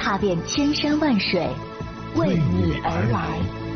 [0.00, 1.46] 踏遍千山万水，
[2.16, 3.69] 为你而来。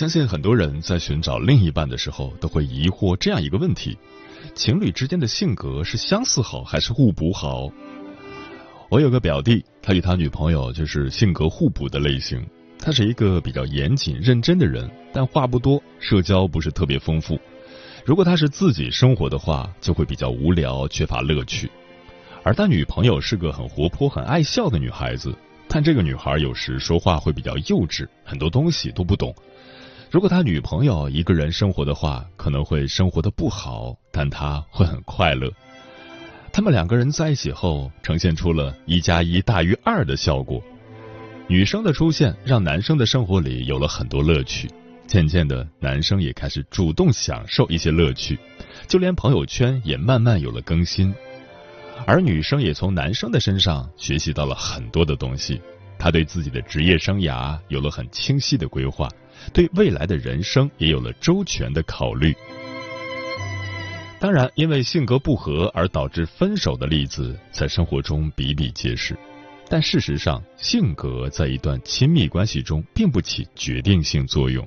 [0.00, 3.98] 相信很多人在寻找另一半的时候，都会疑惑这样一个问题：
[4.54, 7.68] 情侣之间的性格是相似好还是互补好？
[8.88, 12.42] 我有个表弟，他与他女朋友就是性格互补的类型。
[12.78, 17.38] 他是一个比较严谨认真的人，但话不多，社交不是特别丰富。
[18.06, 21.70] 如果他是自己生活的话，就会比较无聊，缺乏乐趣。
[22.42, 25.36] 而他女朋友是个很活泼、很爱笑的女孩子，
[25.68, 29.34] 但这个女孩有时说话会比较幼稚，很多东西都不懂。
[30.10, 35.48] 如果他女朋友一个人生活的话，可能会生活的不好，但他会很快乐。
[36.52, 40.60] 他们两个人在一起后，呈现出了一加一大于二的效果。
[41.46, 44.68] 女生的出现让男生的生活里有了很多乐趣，
[45.06, 48.36] 渐渐的，男生也开始主动享受一些乐趣，
[48.88, 51.14] 就连朋友圈也慢慢有了更新。
[52.04, 55.60] 而女生也从男生的身上学习到了很多的东西，
[56.00, 59.08] 她对自己的职业生涯有了很清晰的规划。
[59.52, 62.34] 对未来的人生也有了周全的考虑。
[64.18, 69.16] 当然，因为性格不合而导致分手的例子在生活中比比皆是。
[69.68, 74.66] 但事实上，性格在一段亲密关系中并不起决定性作用。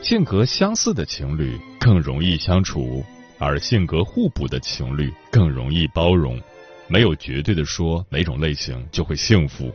[0.00, 3.04] 性格相似的情侣更容易相处，
[3.38, 6.40] 而性格互补的情侣更容易包容。
[6.88, 9.72] 没有绝对的说哪种类型就会幸福。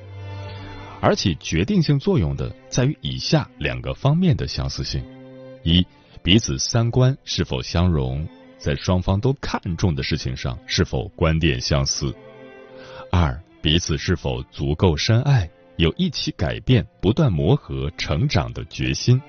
[1.00, 5.04] 而起决定性作用的在于以下两个方面的相似性：
[5.64, 5.86] 一、
[6.24, 8.28] 彼此三观是否相容，
[8.58, 12.12] 在双方都看重的事情上是否观点相似；
[13.12, 19.22] 二、彼此是否足够深爱，有一起改变、不断磨合、成长的决心。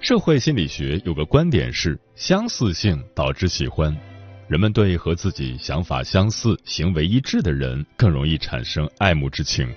[0.00, 3.96] 社会心理学有个观点是：相似性导致喜欢。
[4.48, 9.68] 人们对和自己想法相似、行为一致的人更容易产生爱慕之情。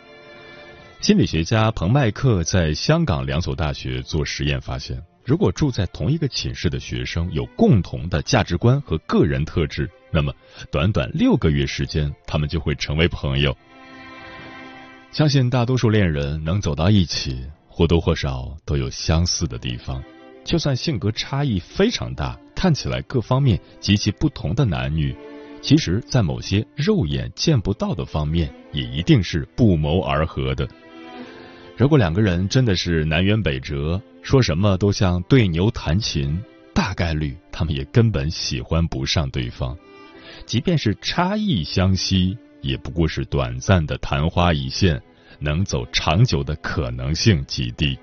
[1.02, 10.34] 心理学家彭麦克在香港两所大学做实验发现，如果住在同一个寝室的学生有共同的价值观和个人特质，那么
[10.72, 13.56] 短短六个月时间，他们就会成为朋友。
[15.12, 20.02] 相信大多数恋人能走到一起，或多或少都有相似的地方，
[20.44, 22.38] 就算性格差异非常大。
[22.54, 25.16] 看起来各方面极其不同的男女，
[25.64, 30.68] 其实，在某些肉眼见不到的方面，也一定是不谋而合的。
[31.76, 36.40] 如果两个人真的是南辕北辙，说什么都像对牛弹琴，
[36.72, 39.76] 大概率他们也根本喜欢不上对方。
[40.46, 45.02] 即便是差异相吸，也不过是短暂的昙花一现，
[45.40, 47.98] 能走长久的可能性极低。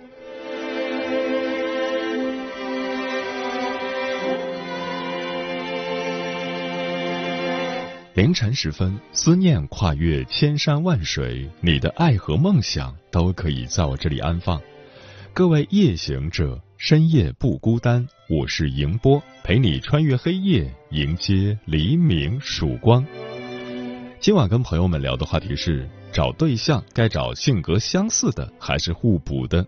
[8.19, 14.61] 凌晨时分，思念跨越千山万水，你的爱和梦想都可以在我这里安放。
[15.33, 23.06] 各位夜行者，深夜不孤单，我是迎波，陪你穿越黑夜，迎接黎明曙光。
[24.19, 29.65] 今晚跟朋友们聊的话题是：找对象该找性格相似的，还是互补的？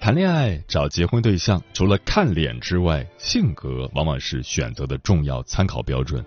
[0.00, 6.24] 谈恋爱找结婚对象，除了看脸之外，性格往往是选择的重要参考标准。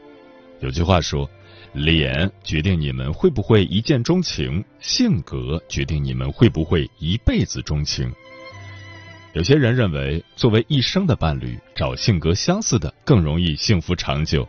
[0.59, 1.27] 有句话说
[1.73, 8.13] ：“脸决定你们会不会一见钟情，性格决定你们会不会一辈子钟情。”
[9.33, 14.47] 有些人认为，作为一生的伴侣，找性格相似的更容易幸福长久，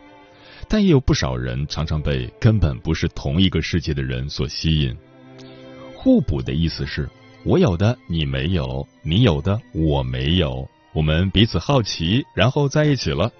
[0.69, 4.95] 但也有不少人常常被根本不是同一个世界的人所吸引。
[5.95, 7.09] 互补的意思是。
[7.45, 13.31] 我有的你没有，你有的我没有，我们彼此好奇，然后在一起了。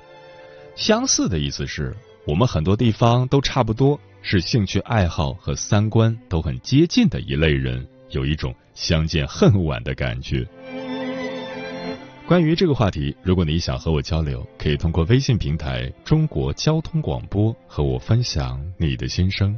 [0.76, 1.92] 相似的意思是
[2.28, 10.46] 我们很多地方都差不多，是兴趣爱好和三观都很接近的一类人，有一种相见恨晚的感觉。
[12.28, 19.58] 关于这个话题，如果你想和我交流，可以通过微信平台“中国交通广播”和我分享你的心声。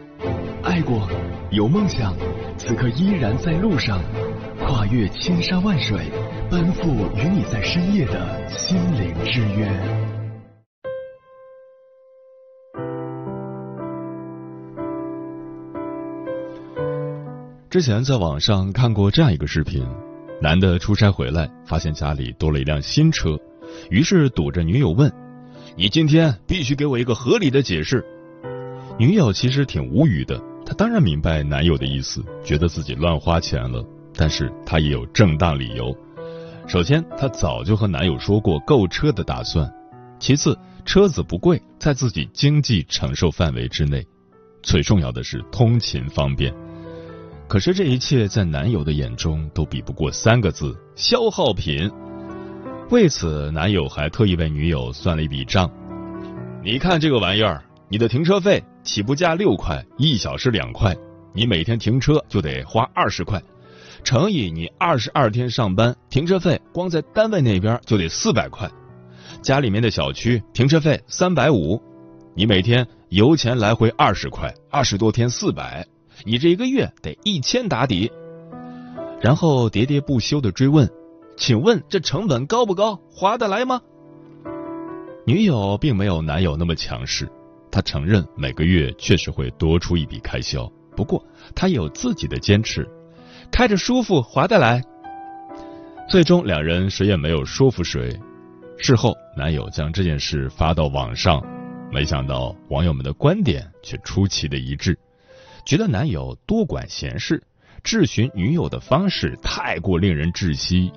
[0.63, 1.07] 爱过，
[1.49, 2.15] 有梦想，
[2.55, 3.99] 此刻依然在路上，
[4.59, 5.97] 跨越千山万水，
[6.51, 9.67] 奔赴与你在深夜的心灵之约。
[17.69, 19.83] 之前在网上看过这样一个视频：
[20.39, 23.35] 男的出差回来，发现家里多了一辆新车，
[23.89, 25.11] 于是堵着女友问
[25.75, 28.05] ：“你今天必须给我一个合理的解释。”
[28.99, 30.39] 女友其实挺无语的。
[30.71, 33.85] 她当然明白男友的意思，觉得自己乱花钱了，
[34.15, 35.93] 但是她也有正当理由。
[36.65, 39.67] 首先，她早就和男友说过购车的打算；
[40.17, 44.01] 其次，车子不贵，在自己经济承受范围之内；
[44.63, 46.53] 最重要的是通勤方便。
[47.49, 51.91] 可是这一切在男友的眼中都比不过三个字：消耗品。
[52.91, 55.69] 为此，男友还特意为女友算了一笔账：
[56.63, 58.63] 你看这个玩意儿，你的停车费。
[58.83, 60.95] 起步价六块，一小时两块，
[61.33, 63.41] 你每天停车就得花二十块，
[64.03, 68.69] 乘以你二十二天上班，停车费光在单位那边就得四百块，
[69.41, 71.81] 家里面的小区停车费三百五，
[72.33, 75.85] 你每天油钱来回二十块，二十多天四百，
[76.25, 78.11] 你这一个月得一千打底。
[79.21, 80.89] 然后喋喋不休的追问
[81.37, 82.99] ：“请问这成本高不高？
[83.11, 83.79] 划得来吗？”
[85.27, 87.29] 女友并没有男友那么强势。
[87.71, 91.25] 他承认每个月确实会多出一笔开销，不过
[91.55, 92.87] 他有自己的坚持，
[93.51, 94.81] 开着舒服划得来。
[96.09, 98.19] 最终两人谁也没有说服谁。
[98.77, 101.41] 事后男友将这件事发到网上，
[101.91, 104.97] 没想到网友们的观点却出奇的一致，
[105.65, 107.41] 觉得男友多管闲事，
[107.83, 110.91] 质询女友的方式太过令人窒息，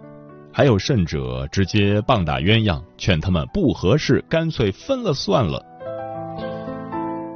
[0.53, 5.65] 还有甚者直接棒打鸳鸯，劝他们不合适，干脆分了算了。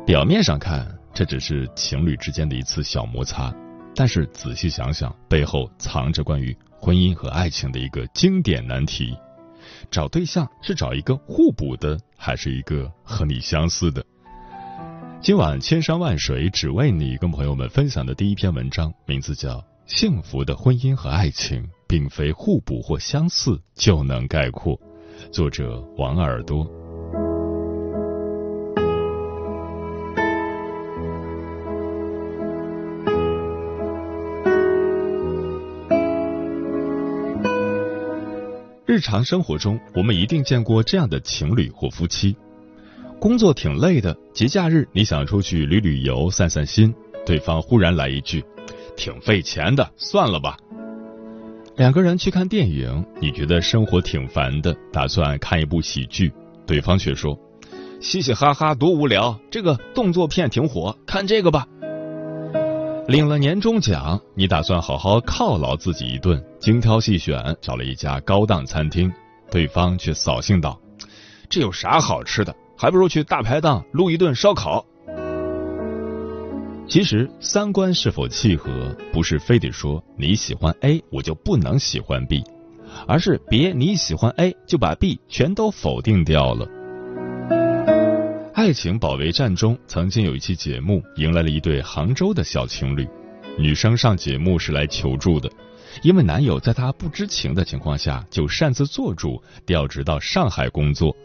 [0.09, 3.55] 表面上看，这只是情侣之间的一次小摩擦，
[3.95, 9.15] 但是仔细想想，背后藏着关于婚姻和爱情的一个经典难题：
[9.91, 14.03] 找对象是找一个互补的，还是一个和你相似的？
[15.21, 24.75] 今晚千山万水只为你，跟朋友们分享的第一篇文章，名字叫《幸福的婚姻和爱情并非互补或相似就能概括》，
[25.31, 26.67] 作者王耳朵。
[38.99, 42.35] 日常生活中，我们一定见过这样的情侣或夫妻：
[43.21, 46.93] 工作挺累的，节假日你想出去旅旅游、散散心，
[47.25, 48.45] 对方忽然来一句
[48.99, 50.57] ：“挺费钱的，算了吧。”
[51.79, 56.33] 两个人去看电影，你觉得生活挺烦的，打算看一部喜剧，
[56.67, 57.39] 对方却说
[58.03, 61.69] ：“嘻嘻哈哈多无聊，这个动作片挺火，看这个吧。”
[63.09, 69.11] 领了年终奖，你打算好好犒劳自己一顿，精挑细选找了一家高档餐厅，
[69.51, 70.79] 对方却扫兴道
[71.49, 72.55] ：“这有啥好吃的？
[72.77, 74.85] 还不如去大排档撸一顿烧烤。”
[76.87, 82.45] 其实三观是否契合，不是非得说你喜欢 A 我就不能喜欢 B，
[83.07, 86.69] 而是别你喜欢 A 就把 B 全都否定掉了。
[88.59, 93.09] 爱情保卫战中，曾经有一期节目迎来了一对杭州的小情侣。
[93.57, 95.49] 女生上节目是来求助的，
[96.03, 101.17] 因为男友在她不知情的情况下就擅自做主调职到上海工作。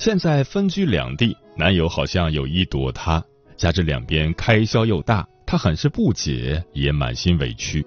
[0.00, 3.24] 现在分居两地，男友好像有意躲她，
[3.56, 7.86] 加之两边开销又大，她很是不解，也满心委屈。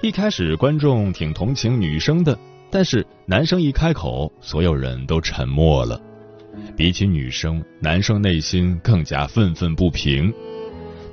[0.00, 2.38] 一开始观众挺同情女生的，
[2.70, 6.00] 但是男生一开口，所有人都沉默了。
[6.76, 10.32] 比起女生，男生内心更加愤愤不平。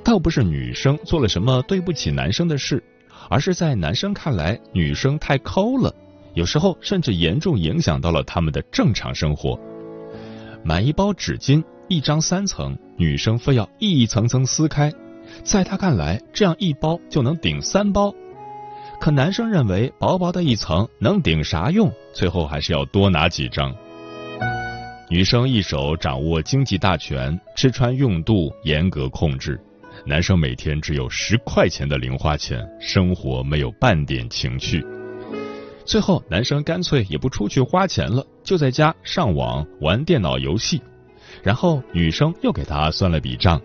[0.04, 2.82] 倒不是女生做了什么对不起男生的事，
[3.28, 5.92] 而是在男生看来，女生太抠了，
[6.34, 9.58] 有时候甚至严重影响到了他们的正常生活。
[10.62, 14.92] 买一包纸巾，一张三层，女生非要一层层撕开，
[15.42, 18.14] 在他看来，这样一包就能顶三包。
[19.00, 21.92] 可男生认为薄薄的一层能顶啥用？
[22.14, 23.74] 最后还是要多拿几张。
[25.08, 29.54] 女生一手掌握经济大权，吃穿用度严格控制；
[30.04, 34.84] 男生每天只有十块钱的零花钱，生活没有半点情趣。
[35.84, 40.82] 最后，男生干脆也不出去花钱了，就在家上网玩电脑游戏。
[41.40, 43.62] 然后女生又给他算了笔账：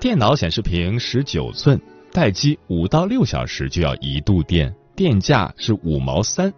[0.00, 1.80] 电脑显示屏十九寸。
[2.10, 6.52] 待机五到六小时就要一度电，电价是五毛三。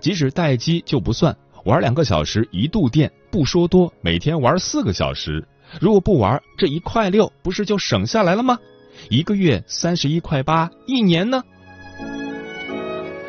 [0.00, 5.46] 即使待机就不算，玩两个小时一度电，不说多，每天玩四个小时。
[5.80, 8.58] 如果不玩，这一块六不是就省下来了吗？
[9.08, 11.42] 一个月三十一块八，一年呢？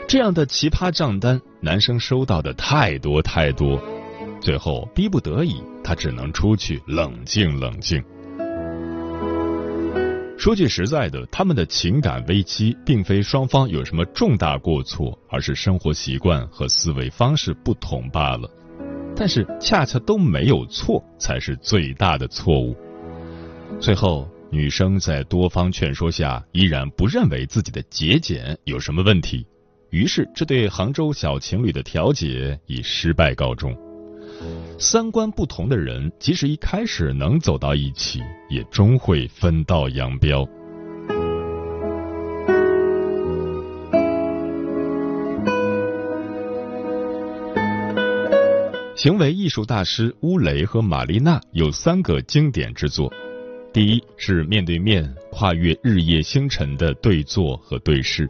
[0.07, 3.81] 这样的奇葩账单，男生收到的太多太多，
[4.41, 8.03] 最后逼不得已，他只能出去冷静冷静。
[10.37, 18.49] 说句实在的，他们的情感危机并非双方有什么重大过错，而是生活习惯和思维方式不同罢了。
[19.15, 22.75] 但是恰恰都没有错，才是最大的错误。
[23.79, 29.47] 最后，女生在多方劝说下，依然不认为自己的节俭有什么问题，
[29.89, 33.75] 于是这对杭州小情侣的调解以失败告终。
[34.77, 40.47] 三观不同的人，即使一开始能走到一起，也终会分道扬镳。
[48.95, 53.13] 行为艺术大师乌雷和玛丽娜有三个经典之作：
[53.71, 58.27] 第一是面对面跨越日夜星辰的对坐和对视，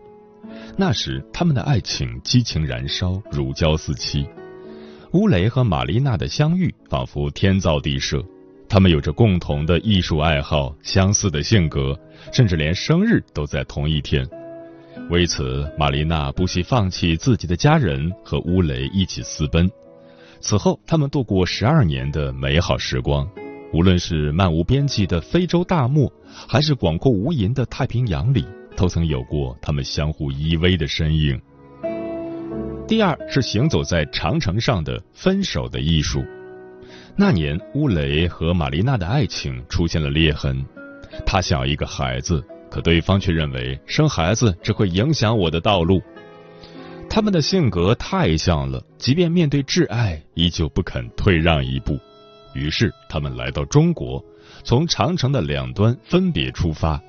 [0.76, 4.28] 那时他们的爱情激情燃烧，如胶似漆。
[5.16, 8.22] 乌雷和玛丽娜的相遇仿佛天造地设，
[8.68, 11.98] 他们有着共同的艺术爱好、相似的性格，
[12.34, 14.28] 甚至连生日都在同一天。
[15.10, 19.72] 为此，玛丽娜不惜放弃自己的家人，和乌雷一起私奔。
[20.42, 23.26] 此后，他们度过十二年的美好时光。
[23.72, 26.12] 无论是漫无边际的非洲大漠，
[26.46, 28.46] 还是广阔无垠的太平洋里，
[28.76, 31.40] 都曾有过他们相互依偎的身影。
[32.88, 36.24] 第二是行走在长城上的分手的艺术。
[37.16, 40.64] 那年，乌雷和玛丽娜的爱情出现了裂痕。
[41.26, 46.00] 他想要一个孩子，可对方却认为生孩子只会影响我的道路。
[47.10, 51.98] 他们的性格太像了，即便面对挚爱，依旧不肯退让一步。
[52.54, 54.24] 于是，他们来到中国，
[54.64, 57.02] 从长城的两端分别出发。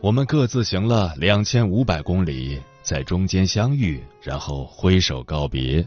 [0.00, 2.58] 我们各自行了两千五百公里。
[2.86, 5.84] 在中间相遇，然后挥手告别。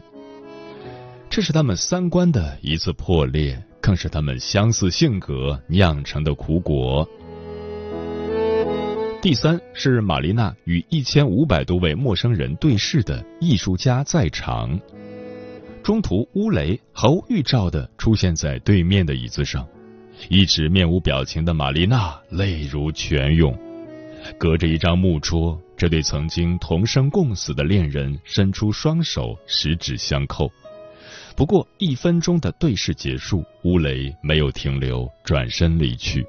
[1.30, 7.08] 这是他们三观的一次破裂，更是他们相似性格酿成的苦果。
[9.22, 14.78] 第三是玛丽娜与一千五百多位陌生人对视的艺术家在场。
[15.82, 19.66] 中途，乌雷毫无预兆的出现在对面的椅子上，
[20.28, 23.58] 一直面无表情的玛丽娜泪如泉涌。
[24.36, 30.52] 隔着一张木桌，这对曾经同生共死的恋人伸出双手，十指相扣。
[31.34, 36.22] 不过一分钟的对视结束，乌雷没有停留，转身离去。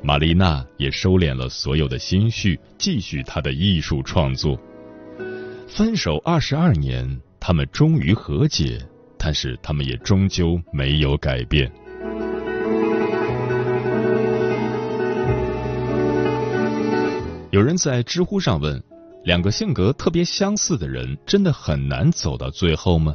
[0.00, 4.56] 玛丽娜也收敛了所有的心绪，继续她的艺术创作。
[5.66, 8.78] 分手二十二年，他们终于和解，
[9.18, 11.68] 但是他们也终究没有改变。
[17.50, 18.82] 有人在知乎上问：
[19.24, 23.14] 两个性格特别相似的人，真的很难走到最后吗？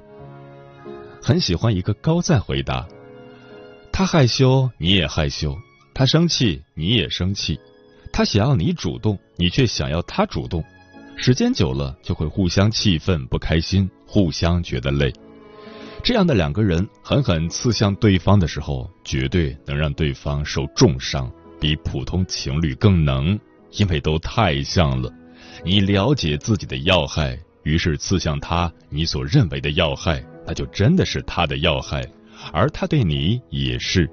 [1.21, 2.87] 很喜欢一个高赞回答：
[3.91, 5.51] 他害羞，你也害羞；
[5.93, 7.55] 他生气，你也生气；
[8.11, 10.63] 他想要你主动，你却想要他主动。
[11.15, 15.13] 时间久了，就会互相气愤、不开心，互相觉得累。
[16.03, 23.39] 这样的两个人狠狠刺向对方的时候，绝对能让对方受重伤，比普通情侣更能。
[23.77, 25.11] 因为都太像了，
[25.63, 32.05] 你了解自己的要害，于是刺向他你所认为的要害，那就真的是他的要害，
[32.51, 34.09] 而他对你也是。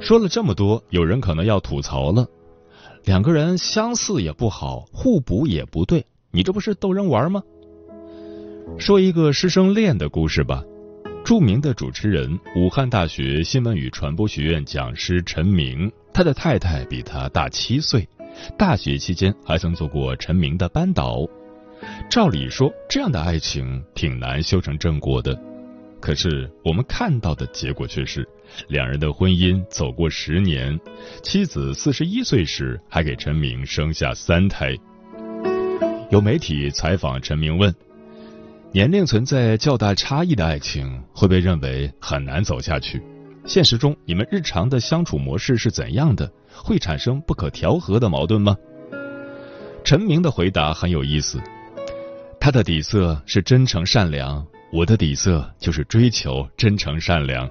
[0.00, 2.26] 说了这么多，有人可能要吐槽了：
[3.04, 7.42] 两个人相似也不好，互补也不对，你这不是逗人玩吗？
[8.78, 10.64] 说一个师生恋的故事吧。
[11.24, 18.06] 著名的主持人，武汉大学新闻与传播学院讲师陈明，他的太太比他大七岁，
[18.58, 21.24] 大学期间还曾做过陈明的班导。
[22.10, 25.40] 照理说，这样的爱情挺难修成正果的。
[26.00, 28.28] 可是我们看到的结果却是，
[28.68, 30.78] 两人的婚姻走过十年，
[31.22, 34.76] 妻子四十一岁时还给陈明生下三胎。
[36.10, 37.72] 有媒体采访陈明问
[38.74, 43.02] ：“年龄存在较大差异的爱情会被认为很难走下去？
[43.44, 46.32] 现实中你们日常的相处模式是怎样的？
[46.54, 48.56] 会产生不可调和的矛盾吗？”
[49.84, 51.38] 陈明的回答很有意思，
[52.40, 54.46] 他的底色是真诚善良。
[54.72, 57.46] 我的底色就是追求真诚善良。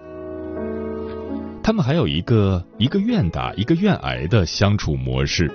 [1.61, 5.51] 他们还有一个一个愿打一个愿挨的相处模式。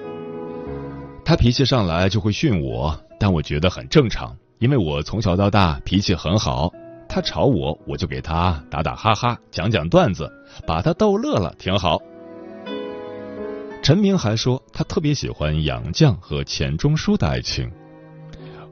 [1.24, 6.72] 他脾气上来就会训我，但我觉得很正常，因为我从小到大脾气很好。
[7.08, 10.30] 他吵我，我就给他打打哈哈，讲讲段子，
[10.66, 12.00] 把他逗乐了，挺好。
[13.82, 17.70] 陈明还说，他特别喜欢杨绛和钱钟书的爱情。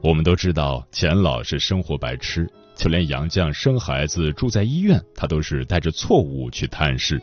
[0.01, 2.47] 我们都知道，钱老是生活白痴。
[2.75, 7.21] 就连杨绛生孩子住在医院，他都是带着错误去探视。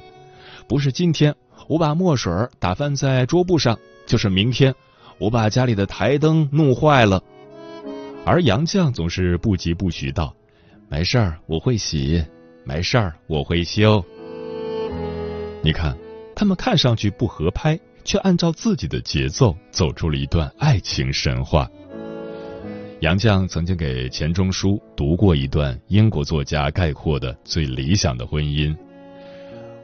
[0.66, 1.34] 不是今天
[1.68, 4.74] 我把墨水打翻在桌布上，就是明天
[5.18, 7.22] 我把家里的台灯弄坏了。
[8.24, 10.32] 而杨绛总是不疾不徐道
[10.88, 12.24] ：“没事儿，我会洗；
[12.64, 14.02] 没事儿，我会修。”
[15.60, 15.96] 你看，
[16.34, 21.68] 他们看上去不合拍，却按照自己的节奏走出了一段爱情神话。
[23.00, 28.72] 杨绛曾经给钱钟书读过一段英国作家概括的最理想的婚姻。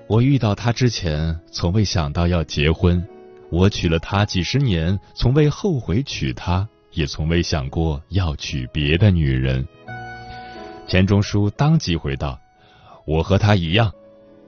[0.06, 3.02] 我遇到他之前，从未想到要结婚；
[3.50, 9.66] 我娶了她几十年，从未后悔娶她，也从未想过要娶别的女人。
[10.86, 12.38] 钱钟书当即回道
[13.06, 13.92] ：“我和他一样。”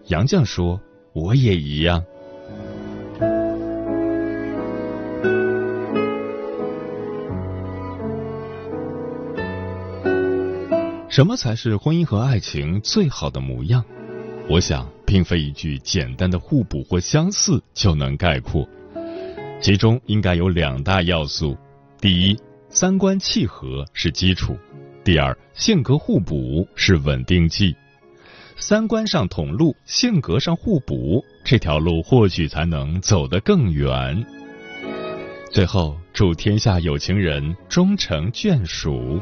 [0.09, 0.81] 杨绛说
[1.13, 2.03] ：“我也一样。”
[11.09, 13.85] 什么才是婚姻和爱情最好的模样？
[14.49, 18.67] 我想，并非一句简单的互补或相似就能概括，
[19.61, 21.57] 其中应该有两大要素：
[22.01, 22.35] 第一，
[22.71, 24.55] 三观契合是基础；
[25.05, 27.77] 第二，性格互补是稳定剂。
[28.57, 34.25] 三观上同路，性格上互补，这条路或许才能走得更远。
[35.53, 39.21] 最后，祝天下有情人终成眷属。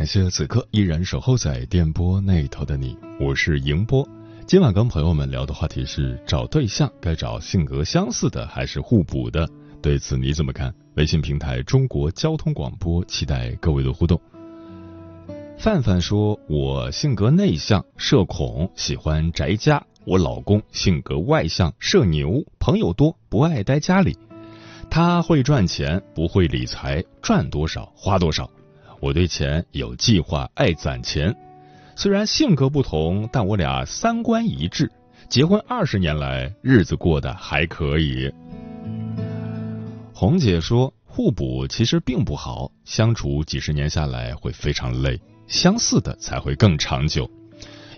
[0.00, 4.08] 感谢此刻依然守候在电波那头的你，我是迎波。
[4.46, 9.46] 今晚跟朋友们聊的话题是找对象该找性格相似的还是互补的？
[9.82, 10.74] 对此你怎么看？
[10.94, 14.18] 微信平台中国交通广播，期待各位的互动。
[15.58, 19.84] 范范说：“我性格内向，社恐，喜欢宅家。
[20.06, 24.16] 我老公性格外向，社牛，朋友多，不爱待家里。
[24.88, 28.50] 他会赚钱，不会理财，赚多少花多少。”
[29.00, 31.34] 我对钱有计划，爱攒钱。
[31.96, 34.90] 虽然性格不同，但我俩三观一致。
[35.28, 38.30] 结婚二十年来，日子过得还可以。
[40.12, 47.30] 红姐说，互补其实并不好，相处几十年下来会非常累，相似的才会更长久。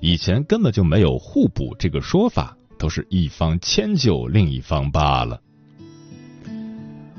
[0.01, 5.41] 以前根本就没有互补这个说法，都是一方迁就另一方罢了。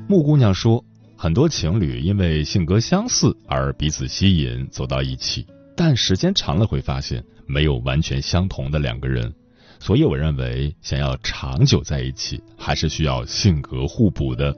[0.08, 0.82] 木姑娘说。
[1.24, 9.32] 很多情侣因为性格相似而彼此吸引走到一起，但时间长了会发现没有完全相同的两个人，
[9.80, 14.54] 所以我认为想要长久在一起，还是需要性格互补的。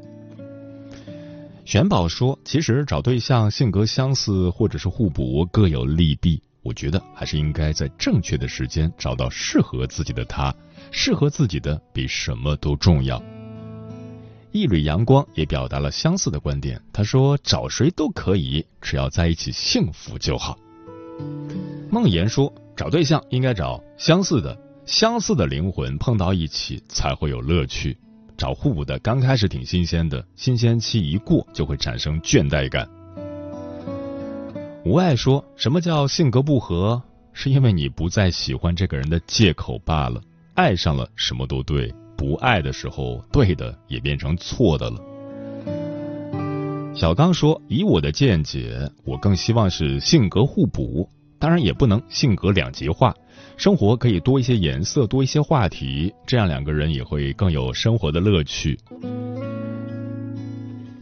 [1.64, 10.52] 玄宝说，其实找对象性格相似或者是互补各有利弊，我觉得还是应该在正确的时间找到适合自己的他，
[10.90, 13.22] 适合自己的比什么都重要。
[14.56, 16.80] 一缕阳光也表达了相似的观点。
[16.92, 20.58] 他说：“找谁都可以，只要在一起幸福就好。”
[21.90, 27.96] 梦言说：“找对象应该找相似的，相似的灵魂碰到一起才会有乐趣。
[28.36, 32.88] 找互补的刚开始挺新鲜的，新鲜期一过就会产生倦怠感。
[34.84, 40.20] 无爱说什么叫性格不合，是因为你不再喜欢这个人的借口罢了。
[40.54, 45.00] 爱上了什么都对，不爱的时候对的也变成错的了。
[46.94, 53.14] 小刚说：“以我的见解，我更希望是性格互补，当然也不能性格两极化。
[53.58, 58.78] 生活可以多一些颜色，多一些话题，这样两个人也会更有生活的乐趣。”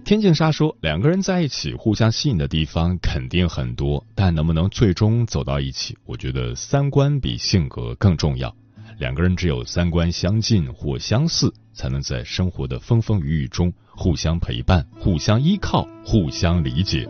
[0.04, 8.54] 天净沙说：“两个人在一起，互相吸引的地方肯定很多，但能不能最终走到一起，我觉得三观比性格更重要。
[8.98, 17.08] 两个人只有三观相近或相似，才能在生活的风风雨雨中。”互相陪伴，互相依靠，互相理解。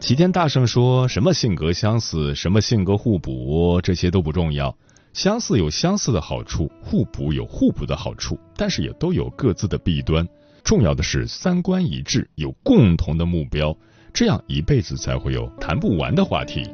[0.00, 4.74] 齐天大圣说什么性格相似，什么性格互补，这些都不重要。
[5.12, 10.26] 相似有相似的好处，互补有互补的好处，但是也都有各自的弊端。
[10.64, 13.76] 重要的是三观一致，有共同的目标，
[14.14, 16.66] 这样一辈子才会有谈不完的话题。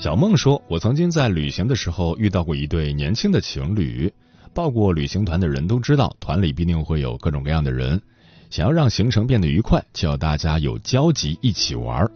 [0.00, 4.10] 小梦说：“我曾经在旅行的时候遇到过一对年轻的情侣。”
[4.54, 8.00] 报过旅行团的人都知道，团里必定会有各种各样的人。
[8.48, 12.10] 想要让行程变得愉快，就要大家有交集，一起玩。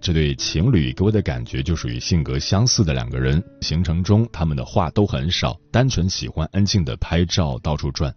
[0.00, 3.42] 这对情侣给我的感觉就属于性格相似的两个人。
[3.60, 8.14] 行程中他们的话都很少，单纯喜欢安静的拍照，到处转。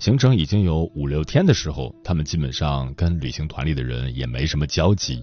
[0.00, 5.22] 行程已经有五六天的时候，他们基本上跟旅行团里的人也没什么交集。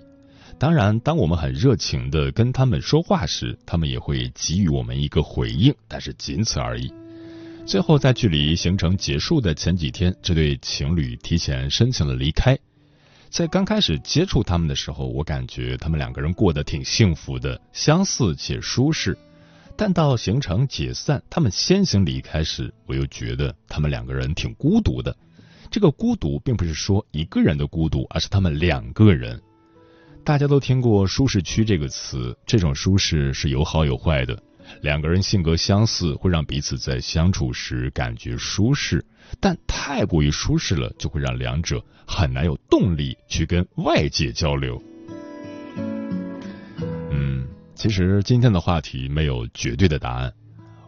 [0.57, 6.91] 当然，当我们很热情的跟他们说话时，他们也会给予我们一个回应，但是仅此而已。
[7.65, 12.57] 最后，在距离行程结束的前几天，这对情侣提前申请了离开。
[13.29, 19.17] 在刚开始接触他们的时候，我感觉他们两个人过得挺幸福的，相似且舒适。
[19.75, 25.13] 但到行程解散，他们先行离开时，我又觉得他们两个人挺孤独的。
[25.69, 29.41] 这个孤独并不是说一个人的孤独，而是他们两个人。
[30.25, 34.41] 大家都听过“舒适区”这个词，这种舒适是有好有坏的。
[34.81, 39.05] 两个人性格相似，会让彼此在相处时感觉舒适，
[39.39, 44.81] 但太过于舒适了，就会让两者很难有动力去跟外界交流。
[47.11, 50.33] 嗯，其实今天的话题没有绝对的答案。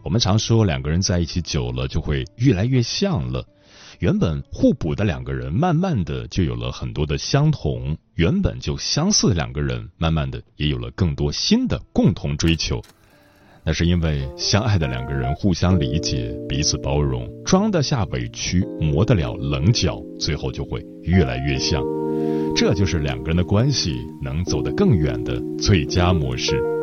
[0.02, 3.46] 我们常说两个人在一起久了就会越来越像了，
[3.98, 12.80] 原本互补的两个人，慢慢的就有了很多的相同；原本就相似的两个人，慢慢的也有了更多新的共同追求。
[13.64, 21.82] 那是因为相爱的两个人互相理解、彼此包容，装得下委屈，磨得了棱角，最后就会越来越像。
[22.54, 26.77] 这就是两个人的关系能走得更远的最佳模式。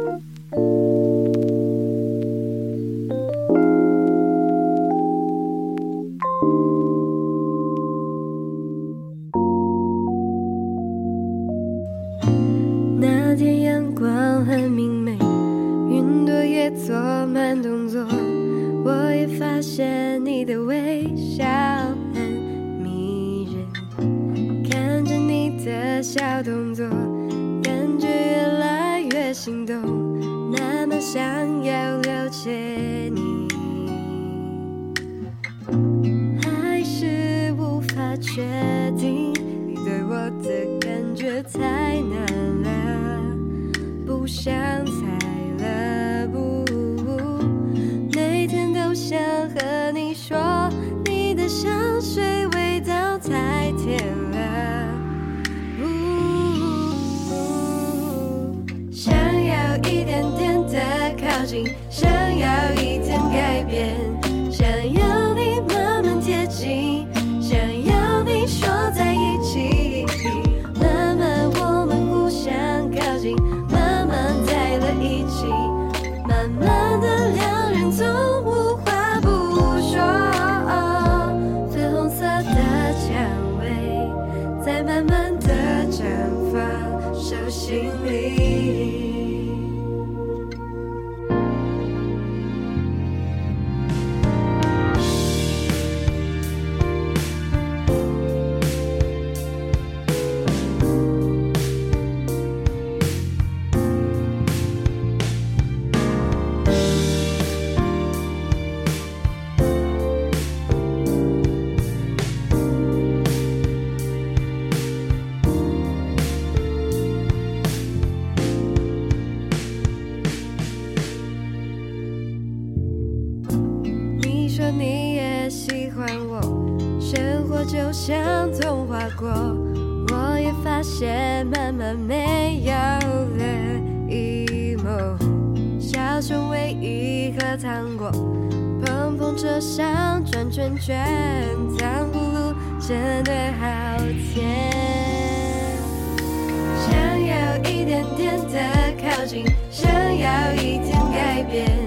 [149.72, 151.85] 想要一点改变。